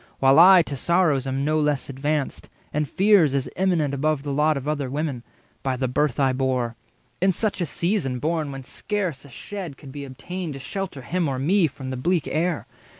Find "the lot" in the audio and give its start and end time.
4.23-4.55